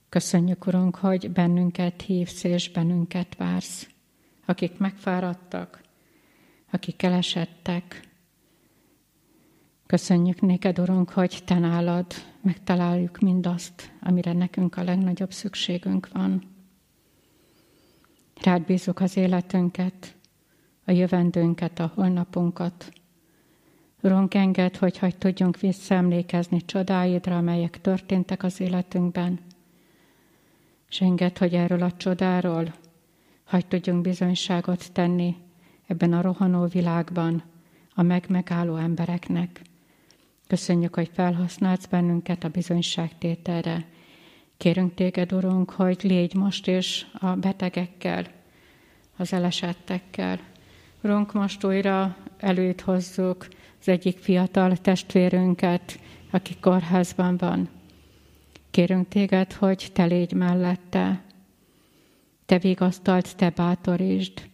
Köszönjük, 0.10 0.66
Urunk, 0.66 0.96
hogy 0.96 1.32
bennünket 1.32 2.02
hívsz 2.02 2.44
és 2.44 2.72
bennünket 2.72 3.36
vársz, 3.36 3.88
akik 4.46 4.78
megfáradtak, 4.78 5.84
akik 6.72 7.04
elesettek. 7.04 8.09
Köszönjük 9.90 10.42
néked, 10.42 10.80
Urunk, 10.80 11.10
hogy 11.10 11.42
Te 11.46 11.60
nálad 11.60 12.06
megtaláljuk 12.42 13.20
mindazt, 13.20 13.92
amire 14.02 14.34
nekünk 14.34 14.78
a 14.78 14.84
legnagyobb 14.84 15.32
szükségünk 15.32 16.10
van. 16.14 16.44
Rád 18.42 18.62
bízunk 18.62 19.00
az 19.00 19.18
életünket, 19.18 20.16
a 20.86 20.92
jövendőnket, 20.92 21.80
a 21.80 21.92
holnapunkat. 21.96 22.92
Urunk, 24.02 24.34
enged, 24.34 24.78
hogy 24.78 25.16
tudjunk 25.18 25.60
visszaemlékezni 25.60 26.62
csodáidra, 26.66 27.38
amelyek 27.38 27.82
történtek 27.82 28.44
az 28.44 28.60
életünkben, 28.60 29.40
és 30.90 31.02
enged, 31.02 31.38
hogy 31.38 31.54
erről 31.54 31.82
a 31.84 31.92
csodáról 31.92 32.74
hagy 33.44 33.68
tudjunk 33.68 34.02
bizonyságot 34.02 34.92
tenni 34.92 35.36
ebben 35.88 36.14
a 36.14 36.22
rohanó 36.22 36.66
világban 36.66 37.44
a 37.94 38.02
megmegálló 38.02 38.76
embereknek. 38.76 39.62
Köszönjük, 40.50 40.96
hogy 40.96 41.10
felhasználsz 41.14 41.86
bennünket 41.86 42.44
a 42.44 42.50
bizonyságtételre. 42.50 43.86
Kérünk 44.58 44.94
téged, 44.94 45.34
Urunk, 45.34 45.70
hogy 45.70 46.00
légy 46.02 46.34
most 46.34 46.68
is 46.68 47.08
a 47.14 47.28
betegekkel, 47.28 48.26
az 49.18 49.34
elesettekkel. 49.34 50.40
Urunk, 51.04 51.34
most 51.34 51.64
újra 51.64 52.18
előtt 52.38 52.82
hozzuk 52.82 53.48
az 53.80 53.88
egyik 53.88 54.18
fiatal 54.18 54.78
testvérünket, 54.78 56.00
aki 56.32 56.56
kórházban 56.62 57.38
van. 57.38 57.70
Kérünk 58.72 59.08
téged, 59.08 59.54
hogy 59.54 59.90
te 59.94 60.06
légy 60.06 60.34
mellette, 60.34 61.24
te 62.46 62.58
vigasztalt, 62.60 63.36
te 63.36 63.50
bátorítsd, 63.50 64.50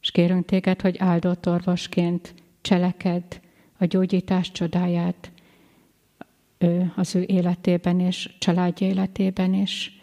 és 0.00 0.10
kérünk 0.10 0.44
téged, 0.44 0.80
hogy 0.80 0.96
áldott 0.98 1.48
orvosként 1.48 2.34
cseleked 2.60 3.40
a 3.78 3.84
gyógyítás 3.84 4.52
csodáját 4.52 5.31
ő, 6.62 6.92
az 6.96 7.14
ő 7.14 7.24
életében 7.26 8.00
és 8.00 8.30
családja 8.38 8.86
életében 8.86 9.54
is. 9.54 10.00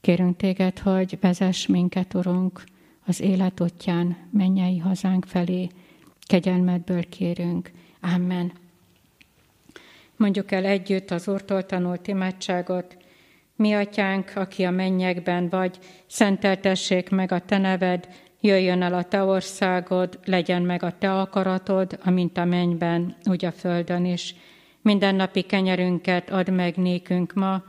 Kérünk 0.00 0.36
téged, 0.36 0.78
hogy 0.78 1.18
vezess 1.20 1.66
minket, 1.66 2.14
Urunk, 2.14 2.64
az 3.06 3.20
élet 3.20 3.60
útján, 3.60 4.16
mennyei 4.30 4.78
hazánk 4.78 5.24
felé. 5.24 5.68
Kegyelmedből 6.26 7.08
kérünk. 7.08 7.70
Amen. 8.00 8.52
Mondjuk 10.16 10.52
el 10.52 10.64
együtt 10.64 11.10
az 11.10 11.28
Úrtól 11.28 11.66
tanult 11.66 12.08
imádságot. 12.08 12.96
Mi 13.56 13.72
atyánk, 13.72 14.32
aki 14.34 14.64
a 14.64 14.70
mennyekben 14.70 15.48
vagy, 15.48 15.78
szenteltessék 16.06 17.10
meg 17.10 17.32
a 17.32 17.38
te 17.38 17.58
neved, 17.58 18.08
jöjjön 18.40 18.82
el 18.82 18.94
a 18.94 19.02
te 19.02 19.22
országod, 19.22 20.18
legyen 20.24 20.62
meg 20.62 20.82
a 20.82 20.98
te 20.98 21.20
akaratod, 21.20 21.98
amint 22.04 22.38
a 22.38 22.44
mennyben, 22.44 23.16
úgy 23.24 23.44
a 23.44 23.52
földön 23.52 24.04
is. 24.04 24.34
Mindennapi 24.82 25.42
kenyerünket 25.42 26.30
add 26.30 26.50
meg 26.50 26.76
nékünk 26.76 27.32
ma, 27.32 27.62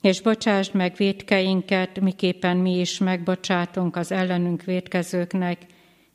és 0.00 0.20
bocsásd 0.20 0.74
meg 0.74 0.94
védkeinket, 0.96 2.00
miképpen 2.00 2.56
mi 2.56 2.78
is 2.78 2.98
megbocsátunk 2.98 3.96
az 3.96 4.12
ellenünk 4.12 4.62
védkezőknek, 4.62 5.66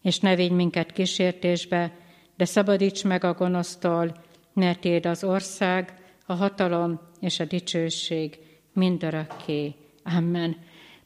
és 0.01 0.19
ne 0.19 0.35
védj 0.35 0.53
minket 0.53 0.91
kísértésbe, 0.91 1.91
de 2.37 2.45
szabadíts 2.45 3.03
meg 3.03 3.23
a 3.23 3.33
gonosztól, 3.33 4.15
mert 4.53 4.79
Téd 4.79 5.05
az 5.05 5.23
ország, 5.23 5.93
a 6.25 6.33
hatalom 6.33 6.99
és 7.19 7.39
a 7.39 7.45
dicsőség 7.45 8.39
mindörökké. 8.73 9.75
Amen. 10.03 10.57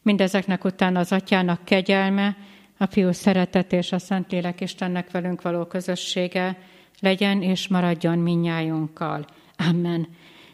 Mindezeknek 0.02 0.64
után 0.64 0.96
az 0.96 1.12
Atyának 1.12 1.64
kegyelme, 1.64 2.36
a 2.78 2.86
Fiú 2.86 3.12
szeretet 3.12 3.72
és 3.72 3.92
a 3.92 3.98
Szentlélek 3.98 4.60
Istennek 4.60 5.10
velünk 5.10 5.42
való 5.42 5.64
közössége 5.64 6.58
legyen 7.00 7.42
és 7.42 7.68
maradjon 7.68 8.18
minnyájunkkal. 8.18 9.26
Amen. 9.68 10.08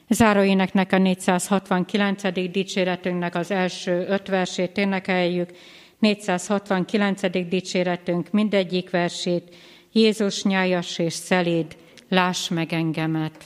Záróéneknek 0.09 0.93
a 0.93 0.99
469. 0.99 2.51
dicséretünknek 2.51 3.35
az 3.35 3.51
első 3.51 4.07
öt 4.09 4.29
versét 4.29 4.79
énekeljük, 4.79 5.51
469. 5.99 7.49
dicséretünk 7.49 8.31
mindegyik 8.31 8.91
versét, 8.91 9.55
Jézus 9.93 10.43
nyájas 10.43 10.99
és 10.99 11.13
szeléd, 11.13 11.77
láss 12.09 12.49
meg 12.49 12.73
engemet. 12.73 13.45